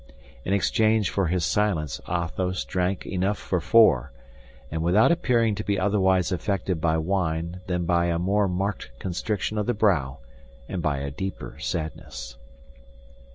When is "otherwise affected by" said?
5.79-6.97